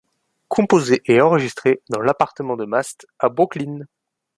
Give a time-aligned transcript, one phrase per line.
[0.47, 3.85] Composé et enregistré dans l'appartement de Mast à Brooklyn.